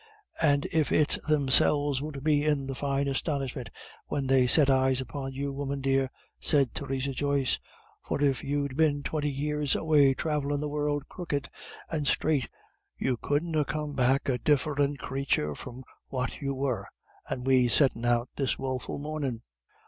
[0.41, 3.69] "And if it's themselves won't be in the fine astonishment
[4.07, 7.59] when they set eyes upon you, woman dear!" said Theresa Joyce,
[8.01, 11.49] "for if you'd been twenty year away thravellin' the world crooked
[11.87, 12.49] and straight,
[12.97, 16.87] you couldn't ha' come back a diff'rinter crathur from what you were,
[17.27, 19.43] and we settin' out this woeful mornin'.